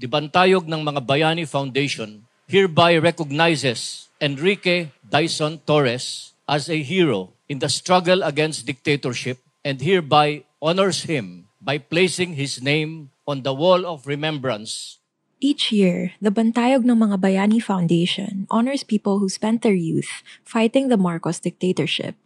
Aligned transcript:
The 0.00 0.08
Bantayog 0.08 0.64
ng 0.64 0.80
Mga 0.80 1.04
Bayani 1.04 1.44
Foundation 1.44 2.24
hereby 2.48 2.96
recognizes 2.96 4.08
Enrique 4.16 4.96
Dyson 5.04 5.60
Torres 5.68 6.32
as 6.48 6.72
a 6.72 6.80
hero 6.80 7.36
in 7.52 7.60
the 7.60 7.68
struggle 7.68 8.24
against 8.24 8.64
dictatorship 8.64 9.44
and 9.60 9.76
hereby 9.84 10.48
honors 10.64 11.04
him 11.04 11.52
by 11.60 11.76
placing 11.76 12.40
his 12.40 12.64
name 12.64 13.12
on 13.28 13.44
the 13.44 13.52
wall 13.52 13.84
of 13.84 14.08
remembrance 14.08 14.96
Each 15.36 15.68
year, 15.68 16.16
the 16.16 16.32
Bantayog 16.32 16.88
ng 16.88 16.96
Mga 16.96 17.20
Bayani 17.20 17.60
Foundation 17.60 18.48
honors 18.48 18.80
people 18.80 19.20
who 19.20 19.28
spent 19.28 19.60
their 19.60 19.76
youth 19.76 20.24
fighting 20.48 20.88
the 20.88 21.00
Marcos 21.00 21.40
dictatorship. 21.40 22.16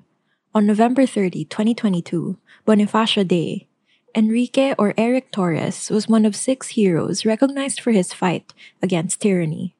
On 0.50 0.62
November 0.62 1.06
30, 1.06 1.46
2022, 1.46 2.38
Bonifacio 2.66 3.22
Day, 3.22 3.66
Enrique 4.14 4.74
or 4.78 4.94
Eric 4.96 5.32
Torres 5.32 5.90
was 5.90 6.08
one 6.08 6.24
of 6.24 6.36
six 6.36 6.68
heroes 6.78 7.24
recognized 7.26 7.80
for 7.80 7.90
his 7.90 8.12
fight 8.12 8.54
against 8.82 9.20
tyranny. 9.20 9.74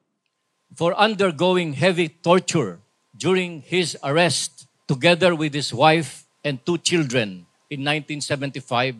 for 0.75 0.91
undergoing 0.99 1.71
heavy 1.73 2.09
torture 2.09 2.79
during 3.15 3.61
his 3.63 3.95
arrest 4.03 4.67
together 4.91 5.31
with 5.33 5.53
his 5.55 5.73
wife 5.73 6.27
and 6.43 6.59
two 6.65 6.77
children 6.77 7.47
in 7.71 7.79
1975, 7.79 8.95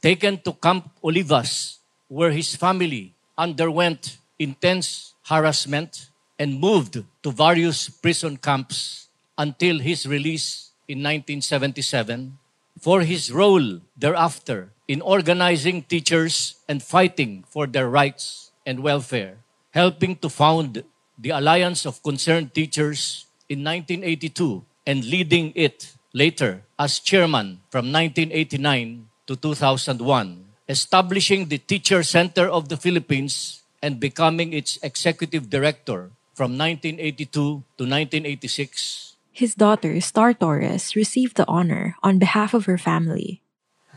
taken 0.00 0.38
to 0.38 0.52
Camp 0.52 0.88
Olivas, 1.02 1.78
where 2.06 2.30
his 2.30 2.54
family 2.54 3.12
underwent 3.36 4.18
intense 4.38 5.14
harassment 5.26 6.10
and 6.38 6.60
moved 6.60 7.02
to 7.22 7.30
various 7.30 7.88
prison 7.88 8.36
camps 8.36 9.08
until 9.36 9.80
his 9.80 10.06
release 10.06 10.70
in 10.86 11.02
1977. 11.02 12.38
For 12.76 13.02
his 13.02 13.32
role 13.32 13.80
thereafter 13.96 14.72
in 14.86 15.00
organizing 15.00 15.82
teachers 15.82 16.60
and 16.68 16.82
fighting 16.82 17.44
for 17.48 17.66
their 17.66 17.88
rights 17.88 18.52
and 18.66 18.80
welfare, 18.80 19.38
helping 19.72 20.16
to 20.20 20.28
found 20.28 20.84
the 21.18 21.30
Alliance 21.30 21.86
of 21.86 22.02
Concerned 22.02 22.52
Teachers 22.52 23.26
in 23.48 23.64
1982 23.64 24.64
and 24.86 25.04
leading 25.04 25.52
it 25.56 25.96
later 26.12 26.62
as 26.78 27.00
chairman 27.00 27.64
from 27.70 27.90
1989 27.90 29.08
to 29.26 29.36
2001, 29.36 30.44
establishing 30.68 31.48
the 31.48 31.58
Teacher 31.58 32.02
Center 32.02 32.46
of 32.48 32.68
the 32.68 32.76
Philippines 32.76 33.62
and 33.82 33.98
becoming 33.98 34.52
its 34.52 34.78
executive 34.82 35.48
director 35.48 36.10
from 36.34 36.58
1982 36.58 37.24
to 37.32 37.82
1986. 37.82 39.15
His 39.36 39.52
daughter, 39.52 39.92
Star 40.00 40.32
Torres, 40.32 40.96
received 40.96 41.36
the 41.36 41.44
honor 41.44 41.92
on 42.00 42.16
behalf 42.16 42.56
of 42.56 42.64
her 42.64 42.80
family. 42.80 43.44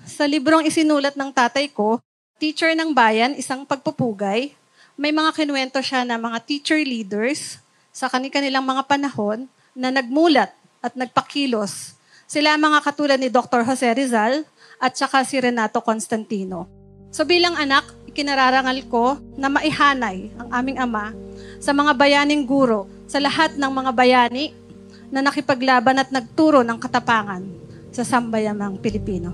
Sa 0.04 0.28
librong 0.28 0.68
isinulat 0.68 1.16
ng 1.16 1.32
tatay 1.32 1.72
ko, 1.72 2.04
Teacher 2.44 2.76
ng 2.76 2.92
Bayan, 2.92 3.40
isang 3.40 3.64
pagpupugay, 3.64 4.52
may 5.00 5.16
mga 5.16 5.32
kinuwento 5.32 5.80
siya 5.80 6.04
na 6.04 6.20
mga 6.20 6.44
teacher 6.44 6.84
leaders 6.84 7.64
sa 7.96 8.12
kanilang 8.12 8.68
mga 8.68 8.84
panahon 8.84 9.48
na 9.72 9.88
nagmulat 9.96 10.52
at 10.84 10.92
nagpakilos. 11.00 11.96
Sila 12.28 12.60
mga 12.60 12.84
katulad 12.84 13.16
ni 13.16 13.32
Dr. 13.32 13.64
Jose 13.64 13.88
Rizal 13.96 14.44
at 14.76 15.00
saka 15.00 15.24
si 15.24 15.40
Renato 15.40 15.80
Constantino. 15.80 16.68
So 17.16 17.24
bilang 17.24 17.56
anak, 17.56 17.88
ikinararangal 18.12 18.92
ko 18.92 19.16
na 19.40 19.48
maihanay 19.48 20.36
ang 20.36 20.50
aming 20.52 20.84
ama 20.84 21.16
sa 21.64 21.72
mga 21.72 21.96
bayaning 21.96 22.44
guro, 22.44 22.92
sa 23.08 23.24
lahat 23.24 23.56
ng 23.56 23.72
mga 23.72 23.92
bayani 23.96 24.52
na 25.09 25.22
nakipaglaban 25.22 25.97
at 25.97 26.14
nagturo 26.14 26.62
ng 26.62 26.78
katapangan 26.78 27.44
sa 27.90 28.06
sambayamang 28.06 28.78
Pilipino. 28.81 29.34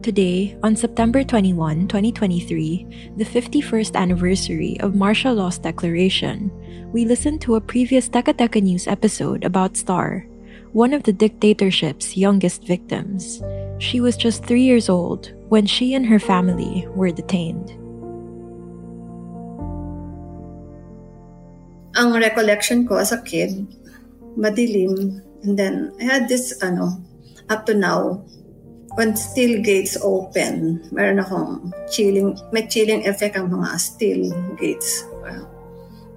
Today, 0.00 0.56
on 0.62 0.78
September 0.78 1.26
21, 1.26 1.90
2023, 1.90 3.18
the 3.18 3.26
51st 3.26 3.92
anniversary 3.98 4.78
of 4.80 4.94
martial 4.94 5.34
law's 5.34 5.58
declaration, 5.58 6.48
we 6.94 7.04
listened 7.04 7.42
to 7.42 7.56
a 7.56 7.60
previous 7.60 8.08
Teka 8.08 8.32
Teka 8.38 8.62
News 8.62 8.86
episode 8.86 9.44
about 9.44 9.76
Star, 9.76 10.24
one 10.72 10.94
of 10.94 11.02
the 11.02 11.12
dictatorship's 11.12 12.16
youngest 12.16 12.62
victims. 12.64 13.42
She 13.82 14.00
was 14.00 14.16
just 14.16 14.46
three 14.46 14.62
years 14.62 14.88
old 14.88 15.34
when 15.50 15.66
she 15.66 15.92
and 15.92 16.06
her 16.06 16.22
family 16.22 16.86
were 16.94 17.10
detained. 17.10 17.74
ang 21.98 22.14
recollection 22.14 22.86
ko 22.86 23.02
as 23.02 23.10
a 23.10 23.18
kid, 23.26 23.66
madilim. 24.34 25.22
And 25.46 25.54
then, 25.54 25.94
I 26.02 26.04
had 26.04 26.28
this, 26.28 26.58
ano, 26.60 26.98
up 27.48 27.64
to 27.70 27.74
now, 27.74 28.26
when 28.98 29.14
steel 29.14 29.62
gates 29.62 29.94
open, 30.02 30.82
meron 30.90 31.22
akong 31.22 31.70
chilling, 31.86 32.34
may 32.50 32.66
chilling 32.66 33.06
effect 33.06 33.38
ang 33.38 33.54
mga 33.54 33.78
steel 33.78 34.34
gates. 34.58 35.06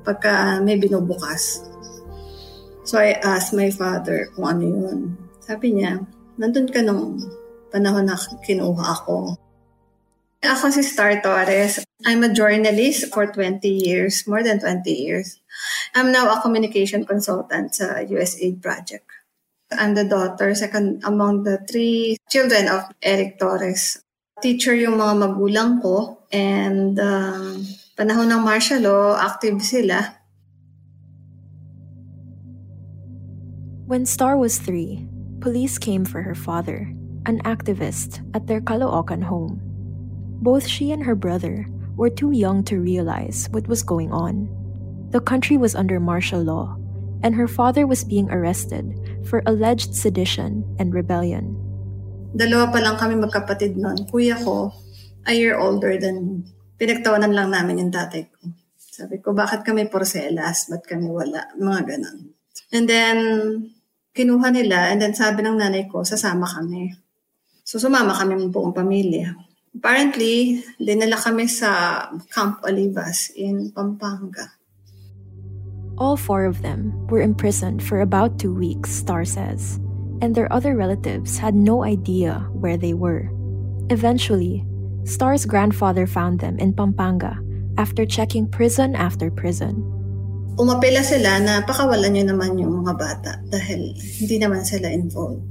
Pagka 0.01 0.57
may 0.65 0.81
binubukas. 0.81 1.61
So, 2.81 2.97
I 2.97 3.21
asked 3.21 3.53
my 3.53 3.69
father 3.69 4.33
kung 4.33 4.57
ano 4.57 4.65
yun. 4.65 4.99
Sabi 5.45 5.77
niya, 5.77 6.01
nandun 6.41 6.73
ka 6.73 6.81
nung 6.81 7.21
panahon 7.69 8.09
na 8.09 8.17
kinuha 8.17 8.85
ako. 8.97 9.37
Ako 10.41 10.73
si 10.73 10.81
Star 10.81 11.21
Torres. 11.21 11.85
I'm 12.05 12.23
a 12.23 12.33
journalist 12.33 13.13
for 13.13 13.27
20 13.27 13.67
years, 13.67 14.25
more 14.25 14.41
than 14.43 14.59
20 14.59 14.89
years. 14.89 15.39
I'm 15.93 16.11
now 16.11 16.33
a 16.33 16.41
communication 16.41 17.05
consultant 17.05 17.75
sa 17.75 18.01
USAID 18.01 18.61
project. 18.61 19.05
I'm 19.71 19.93
the 19.93 20.03
daughter, 20.03 20.53
second 20.55 21.05
among 21.05 21.43
the 21.43 21.61
three 21.69 22.17
children 22.29 22.67
of 22.67 22.89
Eric 23.01 23.37
Torres. 23.37 24.01
Teacher 24.41 24.73
yung 24.73 24.97
mga 24.97 25.15
magulang 25.21 25.81
ko 25.81 26.25
and 26.33 26.97
uh, 26.97 27.61
panahon 27.93 28.33
ng 28.33 28.41
martial 28.41 28.81
law, 28.81 29.13
active 29.21 29.61
sila. 29.61 30.17
When 33.85 34.09
Star 34.09 34.35
was 34.35 34.57
three, 34.57 35.05
police 35.39 35.77
came 35.77 36.03
for 36.03 36.25
her 36.25 36.35
father, 36.35 36.89
an 37.29 37.43
activist, 37.45 38.25
at 38.33 38.47
their 38.47 38.61
Caloocan 38.61 39.21
home. 39.21 39.61
Both 40.41 40.65
she 40.65 40.89
and 40.89 41.05
her 41.05 41.13
brother 41.13 41.69
were 41.95 42.09
too 42.09 42.31
young 42.31 42.63
to 42.65 42.79
realize 42.79 43.47
what 43.51 43.67
was 43.67 43.83
going 43.83 44.11
on. 44.11 44.47
The 45.11 45.19
country 45.19 45.57
was 45.57 45.75
under 45.75 45.99
martial 45.99 46.39
law, 46.39 46.79
and 47.23 47.35
her 47.35 47.47
father 47.47 47.85
was 47.85 48.07
being 48.07 48.31
arrested 48.31 48.87
for 49.27 49.43
alleged 49.45 49.93
sedition 49.93 50.63
and 50.79 50.95
rebellion. 50.95 51.57
Dalawa 52.31 52.71
pa 52.71 52.79
lang 52.79 52.95
kami 52.95 53.19
magkapatid 53.19 53.75
noon. 53.75 54.07
Kuya 54.07 54.39
ko, 54.39 54.71
a 55.27 55.35
year 55.35 55.59
older 55.59 55.99
than, 55.99 56.47
pinagtawanan 56.79 57.35
lang 57.35 57.51
namin 57.51 57.83
yung 57.83 57.91
tatay 57.91 58.31
ko. 58.31 58.55
Sabi 58.79 59.19
ko, 59.19 59.35
bakit 59.35 59.67
kami 59.67 59.91
porcelas? 59.91 60.71
Ba't 60.71 60.87
kami 60.87 61.11
wala? 61.11 61.51
Mga 61.59 61.81
ganon. 61.91 62.31
And 62.71 62.87
then, 62.87 63.17
kinuha 64.15 64.47
nila, 64.55 64.95
and 64.95 65.03
then 65.03 65.11
sabi 65.11 65.43
ng 65.43 65.59
nanay 65.59 65.91
ko, 65.91 66.07
sasama 66.07 66.47
kami. 66.47 66.95
So, 67.67 67.83
sumama 67.83 68.15
kami 68.15 68.39
ng 68.39 68.51
buong 68.51 68.71
pamilya. 68.71 69.50
Apparently, 69.71 70.63
dinala 70.77 71.15
kami 71.15 71.47
sa 71.47 72.03
Camp 72.35 72.59
Olivas 72.67 73.31
in 73.39 73.71
Pampanga. 73.71 74.51
All 75.95 76.17
four 76.17 76.43
of 76.43 76.61
them 76.61 76.91
were 77.07 77.21
imprisoned 77.23 77.79
for 77.79 78.01
about 78.01 78.35
two 78.35 78.53
weeks, 78.53 78.91
Star 78.91 79.23
says, 79.23 79.79
and 80.19 80.35
their 80.35 80.51
other 80.51 80.75
relatives 80.75 81.37
had 81.37 81.55
no 81.55 81.83
idea 81.83 82.43
where 82.51 82.75
they 82.75 82.91
were. 82.93 83.31
Eventually, 83.87 84.65
Star's 85.03 85.45
grandfather 85.45 86.05
found 86.05 86.39
them 86.39 86.59
in 86.59 86.73
Pampanga 86.73 87.39
after 87.77 88.05
checking 88.05 88.49
prison 88.49 88.95
after 88.95 89.31
prison. 89.31 89.81
Umapela 90.59 91.01
sila 91.01 91.39
na 91.39 91.63
pakawalan 91.63 92.11
nyo 92.11 92.25
naman 92.35 92.59
yung 92.59 92.83
mga 92.83 92.93
bata 92.99 93.31
dahil 93.47 93.95
hindi 93.95 94.35
naman 94.35 94.67
sila 94.67 94.91
involved. 94.91 95.41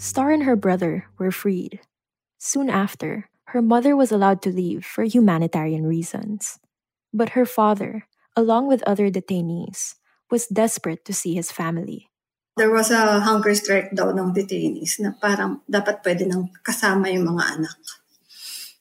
Star 0.00 0.32
and 0.32 0.48
her 0.48 0.56
brother 0.56 1.12
were 1.20 1.28
freed. 1.28 1.84
Soon 2.40 2.72
after, 2.72 3.28
her 3.52 3.60
mother 3.60 3.92
was 3.92 4.08
allowed 4.08 4.40
to 4.40 4.48
leave 4.48 4.80
for 4.80 5.04
humanitarian 5.04 5.84
reasons. 5.84 6.56
But 7.12 7.36
her 7.36 7.44
father, 7.44 8.08
along 8.32 8.64
with 8.72 8.80
other 8.88 9.12
detainees, 9.12 10.00
was 10.32 10.48
desperate 10.48 11.04
to 11.04 11.12
see 11.12 11.36
his 11.36 11.52
family. 11.52 12.08
There 12.56 12.72
was 12.72 12.88
a 12.88 13.20
hunger 13.20 13.52
strike 13.52 13.92
daw 13.92 14.16
ng 14.16 14.32
detainees 14.32 15.04
na 15.04 15.12
parang 15.20 15.60
dapat 15.68 16.00
pwede 16.00 16.24
nang 16.24 16.48
kasama 16.64 17.12
yung 17.12 17.36
mga 17.36 17.60
anak. 17.60 17.76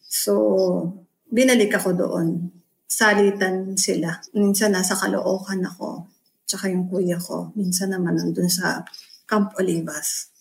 So, 0.07 1.03
binalik 1.27 1.75
ako 1.75 1.99
doon. 1.99 2.47
Salitan 2.87 3.75
sila. 3.75 4.23
Minsan 4.39 4.71
nasa 4.71 4.95
Caloocan 4.95 5.67
ako. 5.67 6.07
Tsaka 6.47 6.71
yung 6.71 6.87
kuya 6.87 7.19
ko. 7.19 7.51
Minsan 7.59 7.91
naman 7.91 8.15
nandun 8.15 8.47
sa 8.47 8.87
Camp 9.27 9.51
Olivas. 9.59 10.38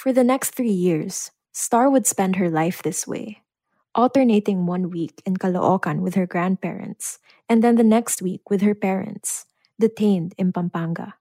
For 0.00 0.14
the 0.14 0.24
next 0.24 0.56
three 0.56 0.72
years, 0.72 1.30
Star 1.52 1.90
would 1.90 2.06
spend 2.06 2.36
her 2.36 2.48
life 2.48 2.80
this 2.80 3.06
way, 3.06 3.44
alternating 3.94 4.64
one 4.64 4.88
week 4.88 5.20
in 5.26 5.36
Caloocan 5.36 6.00
with 6.00 6.14
her 6.14 6.24
grandparents, 6.24 7.18
and 7.50 7.60
then 7.60 7.76
the 7.76 7.84
next 7.84 8.22
week 8.22 8.48
with 8.48 8.62
her 8.62 8.74
parents, 8.74 9.44
detained 9.78 10.32
in 10.38 10.56
Pampanga. 10.56 11.20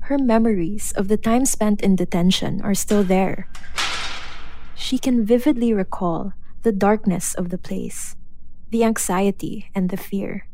Her 0.00 0.18
memories 0.18 0.92
of 0.92 1.08
the 1.08 1.16
time 1.16 1.46
spent 1.46 1.80
in 1.80 1.96
detention 1.96 2.60
are 2.60 2.76
still 2.76 3.02
there. 3.02 3.48
She 4.76 4.98
can 4.98 5.24
vividly 5.24 5.72
recall 5.72 6.34
the 6.60 6.76
darkness 6.76 7.32
of 7.32 7.48
the 7.48 7.56
place, 7.56 8.16
the 8.68 8.84
anxiety 8.84 9.72
and 9.74 9.88
the 9.88 9.96
fear. 9.96 10.44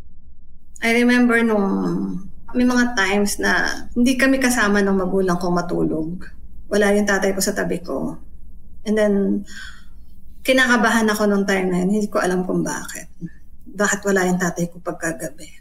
I 0.81 1.03
remember 1.03 1.43
nung 1.43 2.31
may 2.57 2.65
mga 2.65 2.97
times 2.97 3.37
na 3.43 3.85
hindi 3.93 4.17
kami 4.17 4.41
kasama 4.41 4.81
ng 4.81 4.97
magulang 4.97 5.37
ko 5.37 5.53
matulog. 5.53 6.25
Wala 6.69 6.97
yung 6.97 7.09
tatay 7.09 7.37
ko 7.37 7.41
sa 7.45 7.53
tabi 7.53 7.81
ko. 7.85 8.17
And 8.89 8.97
then, 8.97 9.15
kinakabahan 10.45 11.09
ako 11.13 11.29
nung 11.29 11.45
time 11.45 11.69
na 11.69 11.85
yun. 11.85 11.93
Hindi 11.93 12.09
ko 12.09 12.25
alam 12.25 12.49
kung 12.49 12.65
bakit. 12.65 13.13
Bakit 13.69 14.01
wala 14.09 14.25
yung 14.25 14.41
tatay 14.41 14.73
ko 14.73 14.81
pagkagabi. 14.81 15.61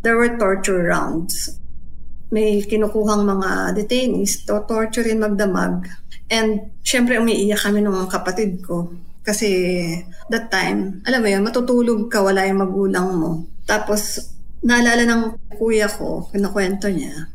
There 0.00 0.16
were 0.16 0.40
torture 0.40 0.88
rounds. 0.88 1.60
May 2.32 2.64
kinukuhang 2.64 3.28
mga 3.28 3.76
detainees 3.76 4.48
to 4.48 4.64
torture 4.64 5.04
magdamag. 5.12 5.84
And 6.32 6.72
syempre 6.80 7.20
umiiyak 7.20 7.60
kami 7.60 7.84
ng 7.84 8.08
kapatid 8.08 8.64
ko. 8.64 8.88
Kasi 9.26 9.50
that 10.30 10.48
time, 10.54 11.02
alam 11.02 11.18
mo 11.18 11.28
yun, 11.28 11.42
matutulog 11.42 12.06
ka, 12.06 12.22
wala 12.22 12.46
yung 12.46 12.62
magulang 12.62 13.08
mo. 13.10 13.30
Tapos, 13.66 14.22
naalala 14.66 15.06
ng 15.06 15.22
kuya 15.54 15.86
ko, 15.86 16.26
kinakwento 16.34 16.90
niya, 16.90 17.30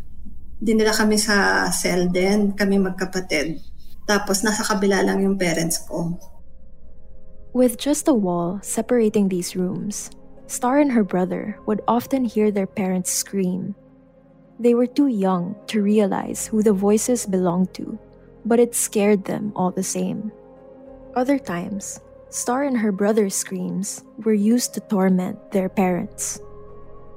dinila 0.60 0.92
kami 0.92 1.16
sa 1.16 1.66
cell 1.72 2.12
din, 2.12 2.52
kami 2.52 2.76
magkapatid. 2.76 3.64
Tapos, 4.04 4.44
nasa 4.44 4.68
kabila 4.68 5.00
lang 5.00 5.24
yung 5.24 5.40
parents 5.40 5.80
ko. 5.88 6.20
With 7.56 7.80
just 7.80 8.12
a 8.12 8.14
wall 8.14 8.60
separating 8.60 9.32
these 9.32 9.56
rooms, 9.56 10.12
Star 10.52 10.84
and 10.84 10.92
her 10.92 11.08
brother 11.08 11.56
would 11.64 11.80
often 11.88 12.28
hear 12.28 12.52
their 12.52 12.68
parents 12.68 13.08
scream. 13.08 13.72
They 14.60 14.76
were 14.76 14.88
too 14.88 15.08
young 15.08 15.56
to 15.72 15.80
realize 15.80 16.44
who 16.44 16.60
the 16.60 16.76
voices 16.76 17.24
belonged 17.24 17.74
to, 17.80 17.96
but 18.44 18.60
it 18.60 18.76
scared 18.76 19.24
them 19.24 19.56
all 19.56 19.72
the 19.72 19.88
same. 19.88 20.36
Other 21.16 21.40
times, 21.40 22.04
Star 22.28 22.64
and 22.64 22.76
her 22.76 22.92
brother's 22.92 23.36
screams 23.36 24.04
were 24.28 24.36
used 24.36 24.76
to 24.76 24.84
torment 24.92 25.40
their 25.56 25.72
parents. 25.72 26.44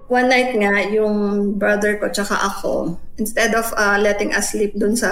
One 0.05 0.29
night 0.29 0.53
nga, 0.61 0.85
yung 0.93 1.57
brother 1.57 1.97
ko 1.97 2.13
tsaka 2.13 2.37
ako, 2.37 3.01
instead 3.17 3.57
of 3.57 3.73
uh, 3.73 3.97
letting 3.97 4.37
us 4.37 4.53
sleep 4.53 4.77
dun 4.77 4.93
sa 4.93 5.09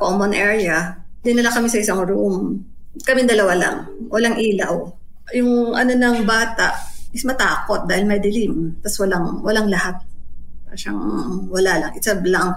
common 0.00 0.32
area, 0.32 0.96
dinala 1.20 1.52
kami 1.52 1.68
sa 1.68 1.80
isang 1.80 2.00
room. 2.08 2.64
Kami 3.04 3.28
dalawa 3.28 3.52
lang, 3.52 3.76
walang 4.08 4.40
ilaw. 4.40 4.88
Yung 5.36 5.76
ano 5.76 5.92
ng 5.92 6.24
bata 6.24 6.72
is 7.12 7.22
matakot 7.28 7.84
dahil 7.84 8.08
may 8.08 8.16
dilim. 8.16 8.80
Tapos 8.80 9.04
walang, 9.04 9.44
walang 9.44 9.68
lahat. 9.68 10.00
Siyang 10.72 11.02
wala 11.50 11.72
lang. 11.76 11.92
It's 11.98 12.08
a 12.08 12.16
blank 12.16 12.56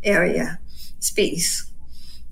area, 0.00 0.56
space. 0.96 1.68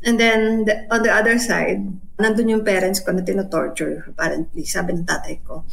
And 0.07 0.17
then 0.17 0.65
the, 0.65 0.87
on 0.89 1.03
the 1.03 1.13
other 1.13 1.37
side, 1.37 1.83
nandun 2.17 2.49
yung 2.49 2.65
parents 2.65 3.03
ko 3.03 3.13
na 3.13 3.27
tinotorture, 3.27 4.09
apparently, 4.09 4.65
sabi 4.65 4.95
ng 4.95 5.05
tatay 5.05 5.43
ko. 5.43 5.67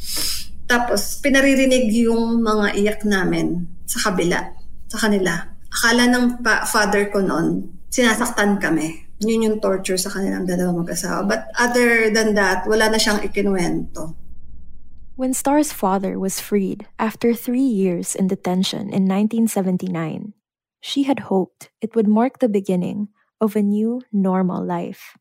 Tapos, 0.64 1.20
pinaririnig 1.20 1.92
yung 2.08 2.40
mga 2.40 2.66
iyak 2.80 3.00
namin 3.04 3.68
sa 3.84 4.08
kabila, 4.08 4.40
sa 4.88 4.98
kanila. 5.08 5.52
Akala 5.68 6.08
ng 6.08 6.40
pa- 6.40 6.64
father 6.64 7.12
ko 7.12 7.20
noon, 7.20 7.68
sinasaktan 7.92 8.56
kami. 8.56 9.04
Yun 9.20 9.46
yung 9.46 9.58
torture 9.60 10.00
sa 10.00 10.10
kanilang 10.10 10.48
dalawang 10.48 10.82
mag-asawa. 10.82 11.22
But 11.28 11.52
other 11.54 12.08
than 12.10 12.34
that, 12.34 12.64
wala 12.66 12.88
na 12.90 12.98
siyang 12.98 13.22
ikinuwento. 13.22 14.16
When 15.14 15.30
Star's 15.30 15.70
father 15.70 16.18
was 16.18 16.42
freed 16.42 16.90
after 16.98 17.38
three 17.38 17.62
years 17.62 18.18
in 18.18 18.26
detention 18.26 18.90
in 18.90 19.06
1979, 19.06 20.34
she 20.82 21.06
had 21.06 21.30
hoped 21.30 21.70
it 21.78 21.94
would 21.94 22.10
mark 22.10 22.42
the 22.42 22.50
beginning 22.50 23.14
of 23.38 23.54
a 23.54 23.62
new 23.62 24.02
normal 24.10 24.58
life. 24.58 25.14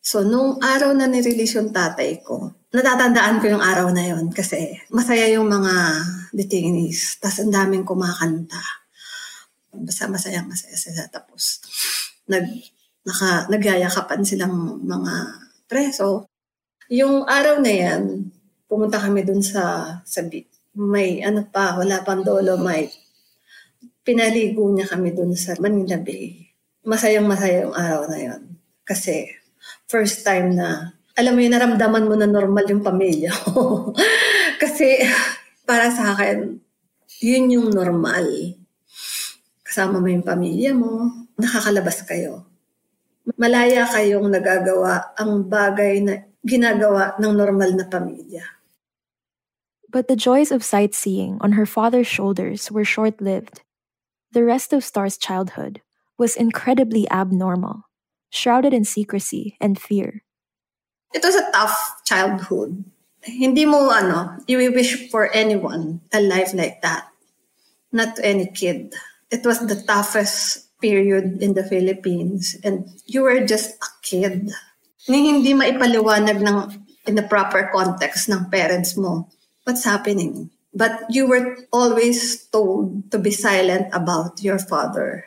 So, 0.00 0.24
nung 0.24 0.58
araw 0.64 0.96
na 0.96 1.06
nirelease 1.06 1.60
yung 1.60 1.76
tatay 1.76 2.24
ko, 2.24 2.56
natatandaan 2.72 3.38
ko 3.38 3.46
yung 3.52 3.64
araw 3.64 3.92
na 3.92 4.04
yon 4.08 4.32
kasi 4.32 4.80
masaya 4.88 5.28
yung 5.32 5.46
mga 5.46 5.72
detainees. 6.32 7.20
Tapos 7.20 7.44
ang 7.44 7.52
daming 7.52 7.84
kumakanta. 7.84 8.60
Basta 9.72 10.08
masaya 10.08 10.44
masaya 10.44 10.76
sila. 10.76 11.08
Tapos, 11.08 11.60
nag, 12.28 12.44
naka, 13.04 13.48
nagyayakapan 13.52 14.24
silang 14.24 14.80
mga 14.84 15.14
preso. 15.68 16.28
Yung 16.92 17.24
araw 17.24 17.60
na 17.60 17.72
yan, 17.72 18.02
pumunta 18.68 19.00
kami 19.00 19.24
dun 19.24 19.40
sa, 19.40 19.96
sa 20.04 20.20
beach. 20.24 20.48
May 20.72 21.20
ano 21.20 21.44
pa, 21.48 21.76
wala 21.76 22.00
pang 22.04 22.24
dolomite. 22.24 22.96
Pinaligo 24.02 24.64
niya 24.72 24.88
kami 24.88 25.12
dun 25.12 25.36
sa 25.36 25.56
Manila 25.60 26.00
Bay 26.00 26.52
masayang 26.82 27.26
masaya 27.30 27.66
yung 27.66 27.74
araw 27.74 28.10
na 28.10 28.18
yon. 28.18 28.42
Kasi 28.82 29.30
first 29.86 30.26
time 30.26 30.58
na, 30.58 30.98
alam 31.12 31.32
mo 31.36 31.40
yun, 31.44 31.52
naramdaman 31.52 32.08
mo 32.08 32.14
na 32.16 32.28
normal 32.28 32.64
yung 32.68 32.80
pamilya. 32.80 33.32
Kasi 34.62 35.04
para 35.68 35.92
sa 35.92 36.16
akin, 36.16 36.56
yun 37.20 37.44
yung 37.52 37.68
normal. 37.68 38.56
Kasama 39.60 40.00
mo 40.00 40.08
yung 40.08 40.24
pamilya 40.24 40.72
mo, 40.72 41.12
nakakalabas 41.36 42.04
kayo. 42.08 42.48
Malaya 43.38 43.86
kayong 43.86 44.26
nagagawa 44.32 45.14
ang 45.14 45.46
bagay 45.46 46.02
na 46.02 46.26
ginagawa 46.42 47.14
ng 47.22 47.32
normal 47.32 47.70
na 47.76 47.86
pamilya. 47.86 48.42
But 49.92 50.08
the 50.08 50.16
joys 50.16 50.50
of 50.50 50.64
sightseeing 50.64 51.36
on 51.44 51.52
her 51.52 51.68
father's 51.68 52.08
shoulders 52.08 52.72
were 52.72 52.84
short 52.84 53.20
lived. 53.20 53.60
The 54.32 54.42
rest 54.42 54.72
of 54.72 54.82
Star's 54.82 55.20
childhood 55.20 55.84
was 56.16 56.34
incredibly 56.34 57.04
abnormal, 57.12 57.84
shrouded 58.32 58.72
in 58.72 58.88
secrecy 58.88 59.60
and 59.60 59.76
fear. 59.76 60.24
It 61.12 61.22
was 61.22 61.36
a 61.36 61.50
tough 61.52 62.02
childhood. 62.04 62.84
Hindi 63.22 63.64
mo, 63.64 63.90
ano, 63.92 64.42
you 64.48 64.58
wish 64.72 65.08
for 65.10 65.30
anyone 65.30 66.00
a 66.12 66.20
life 66.20 66.52
like 66.54 66.82
that. 66.82 67.08
Not 67.92 68.16
to 68.16 68.24
any 68.24 68.50
kid. 68.50 68.96
It 69.30 69.46
was 69.46 69.60
the 69.60 69.76
toughest 69.76 70.72
period 70.82 71.38
in 71.40 71.54
the 71.54 71.62
Philippines 71.62 72.58
and 72.64 72.90
you 73.06 73.22
were 73.22 73.46
just 73.46 73.78
a 73.78 73.90
kid. 74.02 74.50
Ni 75.06 75.30
hindi 75.30 75.54
maipaliwanag 75.54 76.42
ng 76.42 76.58
in 77.06 77.14
the 77.14 77.26
proper 77.26 77.70
context 77.70 78.28
ng 78.28 78.50
parents 78.50 78.96
mo 78.98 79.30
what's 79.64 79.84
happening. 79.84 80.50
But 80.74 81.04
you 81.12 81.28
were 81.28 81.68
always 81.70 82.48
told 82.48 83.12
to 83.12 83.18
be 83.20 83.30
silent 83.30 83.92
about 83.92 84.42
your 84.42 84.58
father. 84.58 85.24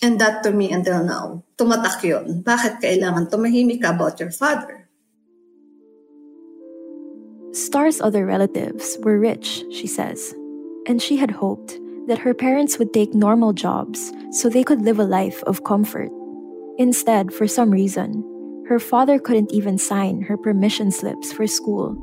And 0.00 0.16
that 0.20 0.42
to 0.44 0.50
me 0.50 0.72
until 0.72 1.04
now, 1.04 1.44
tumatak 1.58 2.00
yun. 2.06 2.40
Bakit 2.40 2.80
kailangan 2.80 3.28
tumahimik 3.28 3.84
about 3.84 4.16
your 4.16 4.32
father? 4.32 4.87
Star's 7.58 8.00
other 8.00 8.22
relatives 8.22 8.96
were 9.02 9.18
rich, 9.18 9.66
she 9.74 9.90
says, 9.90 10.30
and 10.86 11.02
she 11.02 11.18
had 11.18 11.34
hoped 11.34 11.74
that 12.06 12.22
her 12.22 12.32
parents 12.32 12.78
would 12.78 12.94
take 12.94 13.18
normal 13.18 13.52
jobs 13.52 14.14
so 14.30 14.46
they 14.46 14.62
could 14.62 14.86
live 14.86 15.02
a 15.02 15.04
life 15.04 15.42
of 15.42 15.66
comfort. 15.66 16.06
Instead, 16.78 17.34
for 17.34 17.50
some 17.50 17.74
reason, 17.74 18.22
her 18.70 18.78
father 18.78 19.18
couldn't 19.18 19.50
even 19.50 19.74
sign 19.74 20.22
her 20.22 20.38
permission 20.38 20.94
slips 20.94 21.34
for 21.34 21.50
school. 21.50 21.98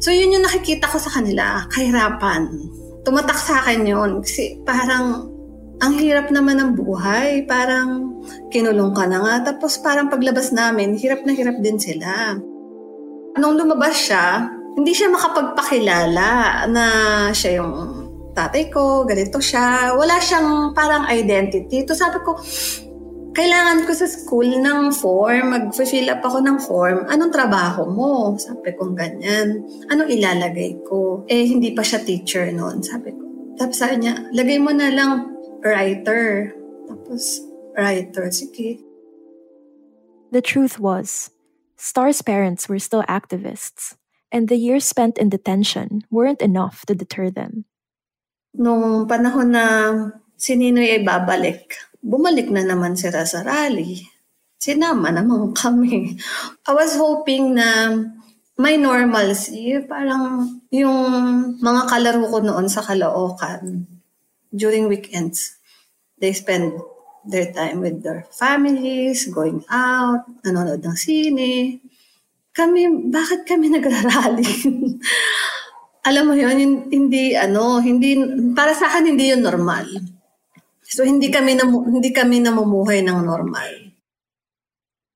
So 0.00 0.08
yun 0.08 0.32
yung 0.32 0.48
nakikita 0.48 0.88
ko 0.88 0.96
sa 0.96 1.12
kanila, 1.12 1.68
kahirapan. 1.68 2.48
Tumatak 3.04 3.36
sa 3.36 3.60
akin 3.60 3.84
yun 3.84 4.24
kasi 4.24 4.56
parang 4.64 5.28
ang 5.84 6.00
hirap 6.00 6.32
naman 6.32 6.56
ng 6.56 6.72
buhay. 6.72 7.44
Parang 7.44 8.24
kinulong 8.48 8.96
ka 8.96 9.04
na 9.04 9.20
nga. 9.20 9.52
Tapos 9.52 9.76
parang 9.84 10.08
paglabas 10.08 10.56
namin, 10.56 10.96
hirap 10.96 11.28
na 11.28 11.36
hirap 11.36 11.60
din 11.60 11.76
sila. 11.76 12.40
Nung 13.36 13.60
lumabas 13.60 14.08
siya, 14.08 14.48
hindi 14.78 14.94
siya 14.96 15.12
makapagpakilala 15.12 16.28
na 16.70 16.86
siya 17.34 17.60
yung 17.60 17.72
tatay 18.32 18.70
ko, 18.70 19.02
ganito 19.02 19.42
siya. 19.42 19.92
Wala 19.98 20.22
siyang 20.22 20.72
parang 20.72 21.10
identity. 21.10 21.82
Ito 21.82 21.98
sabi 21.98 22.22
ko, 22.22 22.38
kailangan 23.34 23.86
ko 23.86 23.92
sa 23.94 24.06
school 24.06 24.46
ng 24.46 24.94
form, 24.94 25.54
mag-fill 25.54 26.10
up 26.10 26.22
ako 26.22 26.38
ng 26.42 26.58
form. 26.62 26.98
Anong 27.10 27.34
trabaho 27.34 27.86
mo? 27.90 28.34
Sabi 28.38 28.74
ko 28.74 28.90
ganyan. 28.94 29.62
Anong 29.90 30.10
ilalagay 30.10 30.78
ko? 30.86 31.26
Eh, 31.26 31.46
hindi 31.46 31.74
pa 31.74 31.82
siya 31.82 32.02
teacher 32.02 32.50
noon. 32.54 32.82
Sabi 32.82 33.14
ko. 33.14 33.22
Tapos 33.58 33.78
sabi 33.78 34.02
niya, 34.02 34.30
lagay 34.30 34.58
mo 34.62 34.70
na 34.70 34.90
lang 34.94 35.38
writer. 35.62 36.54
Tapos, 36.86 37.42
writer. 37.74 38.30
Sige. 38.30 38.82
The 40.30 40.42
truth 40.42 40.78
was, 40.78 41.30
Star's 41.78 42.20
parents 42.26 42.66
were 42.66 42.82
still 42.82 43.06
activists, 43.06 43.94
and 44.34 44.50
the 44.50 44.58
years 44.58 44.82
spent 44.82 45.14
in 45.16 45.30
detention 45.30 46.02
weren't 46.10 46.42
enough 46.42 46.82
to 46.90 46.94
deter 46.94 47.30
them. 47.30 47.70
Nung 48.50 49.06
panahon 49.06 49.54
na 49.54 49.64
si 50.34 50.58
Ninoy 50.58 50.98
ay 50.98 51.02
babalik, 51.06 51.78
bumalik 52.02 52.50
na 52.50 52.66
naman 52.66 52.98
sila 52.98 53.22
sa 53.22 53.46
rally. 53.46 54.02
Sinama 54.58 55.14
naman 55.14 55.54
kami. 55.62 56.18
I 56.66 56.72
was 56.74 56.98
hoping 56.98 57.54
na 57.54 57.94
may 58.58 58.74
normalcy. 58.74 59.78
Parang 59.86 60.50
yung 60.74 60.98
mga 61.62 61.82
kalaro 61.86 62.26
ko 62.26 62.42
noon 62.42 62.66
sa 62.66 62.82
Caloocan, 62.82 63.86
during 64.50 64.90
weekends, 64.90 65.62
they 66.18 66.34
spend 66.34 66.74
their 67.28 67.52
time 67.52 67.84
with 67.84 68.02
their 68.02 68.26
families, 68.32 69.28
going 69.28 69.64
out, 69.68 70.24
nanonood 70.42 70.80
ng 70.82 70.96
sine. 70.96 71.80
Kami, 72.56 73.12
bakit 73.12 73.46
kami 73.46 73.70
nagrarally? 73.76 74.48
Alam 76.08 76.24
mo 76.32 76.34
yun, 76.34 76.88
hindi, 76.88 77.36
ano, 77.36 77.78
hindi, 77.78 78.16
para 78.56 78.72
sa 78.72 78.88
akin, 78.88 79.14
hindi 79.14 79.30
yun 79.30 79.44
normal. 79.44 79.86
So, 80.88 81.04
hindi 81.04 81.28
kami, 81.28 81.54
na, 81.54 81.68
hindi 81.68 82.10
kami 82.10 82.40
namumuhay 82.40 83.04
ng 83.04 83.20
normal. 83.22 83.92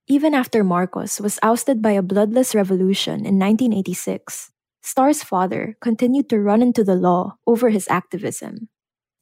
Even 0.06 0.36
after 0.36 0.60
Marcos 0.62 1.16
was 1.18 1.40
ousted 1.40 1.80
by 1.80 1.96
a 1.96 2.04
bloodless 2.04 2.54
revolution 2.54 3.24
in 3.24 3.40
1986, 3.40 4.52
Star's 4.82 5.22
father 5.22 5.78
continued 5.80 6.28
to 6.28 6.42
run 6.42 6.60
into 6.60 6.84
the 6.84 6.98
law 6.98 7.38
over 7.46 7.70
his 7.70 7.88
activism. 7.88 8.68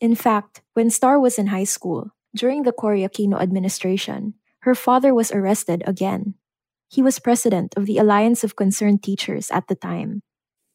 In 0.00 0.16
fact, 0.16 0.62
when 0.73 0.88
Star 0.88 1.20
was 1.20 1.38
in 1.38 1.52
high 1.52 1.68
school, 1.68 2.11
during 2.34 2.62
the 2.62 2.72
Cory 2.72 3.02
Aquino 3.02 3.40
administration, 3.40 4.34
her 4.62 4.75
father 4.75 5.14
was 5.14 5.32
arrested 5.32 5.82
again. 5.87 6.34
He 6.90 7.02
was 7.02 7.22
president 7.22 7.75
of 7.76 7.87
the 7.87 7.99
Alliance 7.99 8.42
of 8.42 8.58
Concerned 8.58 9.02
Teachers 9.02 9.50
at 9.50 9.68
the 9.68 9.78
time. 9.78 10.22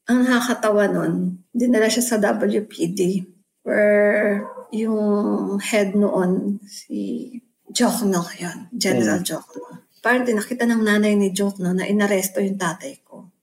Ang 0.07 0.29
nakakatawa 0.29 0.88
nun, 0.88 1.43
dinala 1.51 1.89
siya 1.89 2.03
sa 2.05 2.17
WPD 2.21 3.25
where 3.65 4.45
yung 4.69 5.57
head 5.59 5.97
noon, 5.97 6.62
si 6.63 7.41
Jokno 7.74 8.21
yun, 8.38 8.69
General 8.71 9.19
mm. 9.19 9.27
Jokno. 9.27 9.89
Parang 10.05 10.24
tinakita 10.24 10.69
ng 10.69 10.85
nanay 10.85 11.17
ni 11.17 11.33
Jokno 11.33 11.74
na 11.74 11.89
inaresto 11.89 12.38
yung 12.38 12.62
tatay 12.62 13.01
ko. 13.01 13.33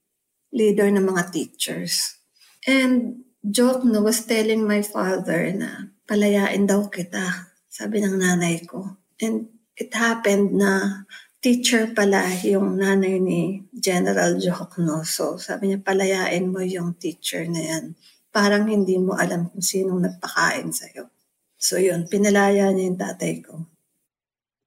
Leader 0.54 0.94
ng 0.94 1.02
mga 1.02 1.34
teachers. 1.34 2.22
And 2.62 3.26
Jokno 3.42 4.06
was 4.06 4.22
telling 4.22 4.62
my 4.62 4.86
father 4.86 5.50
na 5.50 5.90
palayain 6.06 6.70
daw 6.70 6.86
kita, 6.86 7.51
sabi 7.72 8.04
ng 8.04 8.20
nanay 8.20 8.68
ko. 8.68 9.00
And 9.16 9.48
it 9.72 9.96
happened 9.96 10.52
na 10.52 11.02
teacher 11.40 11.88
pala 11.96 12.28
yung 12.44 12.76
nanay 12.76 13.16
ni 13.16 13.64
General 13.72 14.36
Jokno. 14.36 15.08
So 15.08 15.40
sabi 15.40 15.72
niya, 15.72 15.80
palayain 15.80 16.52
mo 16.52 16.60
yung 16.60 17.00
teacher 17.00 17.48
na 17.48 17.64
yan. 17.64 17.84
Parang 18.28 18.68
hindi 18.68 19.00
mo 19.00 19.16
alam 19.16 19.48
kung 19.48 19.64
sinong 19.64 20.04
nagpakain 20.04 20.68
sa'yo. 20.68 21.08
So 21.56 21.80
yun, 21.80 22.04
pinalaya 22.12 22.68
niya 22.68 22.84
yung 22.92 23.00
tatay 23.00 23.40
ko. 23.40 23.64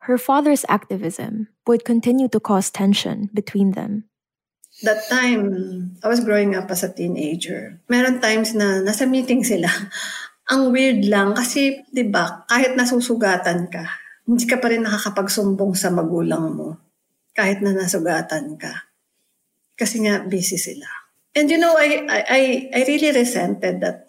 Her 0.09 0.17
father's 0.17 0.65
activism 0.65 1.49
would 1.65 1.85
continue 1.85 2.29
to 2.29 2.41
cause 2.41 2.73
tension 2.73 3.29
between 3.33 3.73
them. 3.77 4.09
That 4.83 5.07
time, 5.09 5.95
I 6.03 6.11
was 6.11 6.21
growing 6.21 6.53
up 6.53 6.69
as 6.69 6.83
a 6.83 6.91
teenager. 6.91 7.79
Meron 7.89 8.19
times 8.19 8.53
na 8.53 8.83
nasa 8.85 9.07
meeting 9.07 9.41
sila. 9.41 9.71
Ang 10.45 10.69
weird 10.69 11.09
lang 11.09 11.33
kasi, 11.33 11.81
di 11.89 12.05
ba, 12.05 12.45
kahit 12.45 12.77
nasusugatan 12.77 13.65
ka, 13.65 13.81
hindi 14.29 14.45
ka 14.45 14.61
pa 14.61 14.69
rin 14.69 14.85
nakakapagsumbong 14.85 15.73
sa 15.73 15.89
magulang 15.89 16.53
mo. 16.53 16.77
Kahit 17.33 17.65
na 17.65 17.73
nasugatan 17.73 18.53
ka. 18.53 18.93
Kasi 19.73 20.05
nga, 20.05 20.21
busy 20.21 20.61
sila. 20.61 20.85
And 21.35 21.49
you 21.49 21.57
know, 21.57 21.73
I, 21.75 22.05
I, 22.07 22.41
I 22.71 22.79
really 22.87 23.11
resented 23.11 23.81
that 23.81 24.05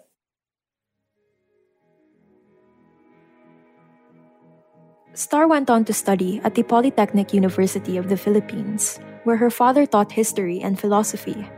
Star 5.17 5.49
went 5.49 5.73
on 5.73 5.83
to 5.89 5.93
study 5.97 6.39
at 6.45 6.53
the 6.53 6.61
Polytechnic 6.61 7.33
University 7.33 7.97
of 7.97 8.07
the 8.07 8.15
Philippines, 8.15 9.01
where 9.25 9.41
her 9.41 9.49
father 9.49 9.89
taught 9.89 10.13
history 10.13 10.61
and 10.61 10.77
philosophy. 10.77 11.49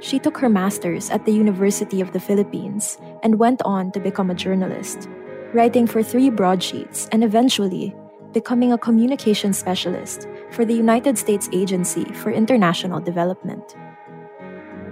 She 0.00 0.18
took 0.18 0.38
her 0.38 0.48
master's 0.48 1.10
at 1.10 1.24
the 1.24 1.32
University 1.32 2.00
of 2.00 2.12
the 2.12 2.20
Philippines 2.20 2.98
and 3.22 3.38
went 3.38 3.62
on 3.62 3.90
to 3.92 4.00
become 4.00 4.30
a 4.30 4.34
journalist, 4.34 5.08
writing 5.52 5.86
for 5.86 6.02
three 6.02 6.30
broadsheets 6.30 7.08
and 7.10 7.24
eventually 7.24 7.94
becoming 8.32 8.72
a 8.72 8.78
communication 8.78 9.52
specialist 9.52 10.28
for 10.50 10.64
the 10.64 10.74
United 10.74 11.18
States 11.18 11.48
Agency 11.52 12.04
for 12.22 12.30
International 12.30 13.00
Development. 13.00 13.74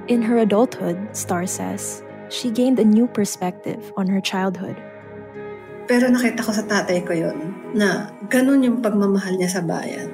In 0.08 0.22
her 0.22 0.38
adulthood, 0.38 0.98
Star 1.14 1.46
says, 1.46 2.02
she 2.28 2.50
gained 2.50 2.78
a 2.78 2.84
new 2.84 3.06
perspective 3.06 3.92
on 3.96 4.06
her 4.06 4.20
childhood. 4.20 4.74
Pero 5.86 6.10
nakita 6.10 6.42
ko 6.42 6.50
sa 6.50 6.66
tatay 6.66 7.06
ko 7.06 7.14
yon 7.14 7.54
na 7.70 8.10
ganun 8.26 8.66
yung 8.66 8.82
pagmamahal 8.82 9.38
niya 9.38 9.50
sa 9.54 9.62
bayan. 9.62 10.10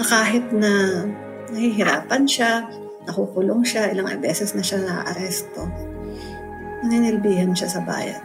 Na 0.00 0.04
kahit 0.04 0.48
na 0.48 1.04
nahihirapan 1.52 2.24
siya, 2.24 2.64
nakukulong 3.08 3.64
siya, 3.64 3.92
ilang 3.92 4.08
beses 4.20 4.52
na 4.56 4.64
siya 4.64 4.80
na-aresto. 4.84 5.68
Naninilbihan 6.84 7.52
siya 7.56 7.68
sa 7.68 7.80
bayan. 7.84 8.20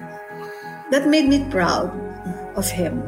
That 0.89 1.05
made 1.05 1.29
me 1.29 1.45
proud 1.47 1.93
of 2.57 2.67
him. 2.71 3.03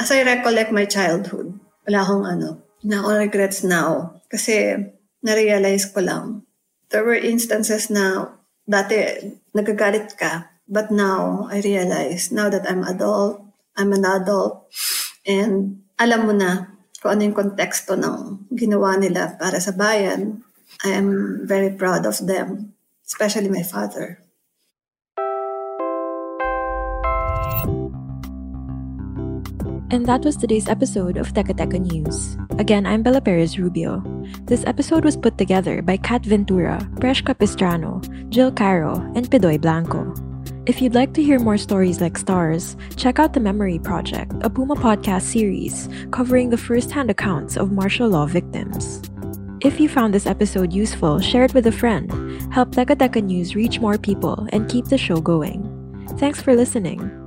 As 0.00 0.08
I 0.08 0.24
recollect 0.24 0.72
my 0.72 0.88
childhood, 0.88 1.52
wala 1.84 1.98
akong 2.00 2.24
ano, 2.24 2.50
na 2.86 3.04
akong 3.04 3.20
regrets 3.20 3.60
now. 3.60 4.22
Kasi 4.30 4.72
na-realize 5.20 5.92
ko 5.92 6.00
lang, 6.00 6.48
there 6.88 7.04
were 7.04 7.18
instances 7.18 7.92
na 7.92 8.34
dati 8.64 8.96
nagagalit 9.52 10.16
ka, 10.16 10.48
but 10.70 10.88
now 10.88 11.46
I 11.50 11.60
realize, 11.60 12.32
now 12.32 12.48
that 12.48 12.64
I'm 12.64 12.86
adult, 12.86 13.44
I'm 13.76 13.92
an 13.92 14.06
adult, 14.06 14.70
and 15.26 15.84
alam 16.00 16.26
mo 16.26 16.32
na 16.32 16.80
kung 17.00 17.16
ano 17.16 17.22
yung 17.28 17.36
konteksto 17.36 17.96
ng 17.96 18.48
ginawa 18.52 18.96
nila 18.96 19.36
para 19.40 19.60
sa 19.60 19.72
bayan, 19.72 20.44
I 20.84 20.90
am 20.90 21.46
very 21.46 21.70
proud 21.70 22.06
of 22.06 22.26
them, 22.26 22.74
especially 23.06 23.48
my 23.48 23.62
father. 23.62 24.22
And 29.90 30.06
that 30.06 30.22
was 30.22 30.36
today's 30.36 30.68
episode 30.68 31.16
of 31.16 31.34
Teka 31.34 31.50
News. 31.74 32.38
Again, 32.58 32.86
I'm 32.86 33.02
Bella 33.02 33.20
Perez 33.20 33.58
Rubio. 33.58 34.00
This 34.44 34.64
episode 34.64 35.04
was 35.04 35.16
put 35.16 35.36
together 35.36 35.82
by 35.82 35.96
Kat 35.96 36.24
Ventura, 36.24 36.78
Presh 37.02 37.26
Capistrano, 37.26 38.00
Jill 38.28 38.52
Caro, 38.52 38.94
and 39.16 39.28
Pidoy 39.28 39.60
Blanco. 39.60 40.14
If 40.66 40.80
you'd 40.80 40.94
like 40.94 41.12
to 41.14 41.22
hear 41.22 41.40
more 41.40 41.58
stories 41.58 42.00
like 42.00 42.16
Stars, 42.16 42.76
check 42.94 43.18
out 43.18 43.32
The 43.32 43.40
Memory 43.40 43.80
Project, 43.80 44.32
a 44.42 44.48
Puma 44.48 44.76
podcast 44.76 45.22
series 45.22 45.88
covering 46.12 46.50
the 46.50 46.56
first-hand 46.56 47.10
accounts 47.10 47.56
of 47.56 47.72
martial 47.72 48.08
law 48.08 48.26
victims. 48.26 49.02
If 49.62 49.78
you 49.78 49.90
found 49.90 50.14
this 50.14 50.26
episode 50.26 50.72
useful, 50.72 51.20
share 51.20 51.44
it 51.44 51.52
with 51.52 51.66
a 51.66 51.72
friend. 51.72 52.10
Help 52.50 52.70
Teka 52.70 52.96
Teka 52.96 53.22
News 53.22 53.54
reach 53.54 53.78
more 53.78 53.98
people 53.98 54.48
and 54.52 54.70
keep 54.70 54.86
the 54.86 54.96
show 54.96 55.20
going. 55.20 55.60
Thanks 56.16 56.40
for 56.40 56.56
listening. 56.56 57.19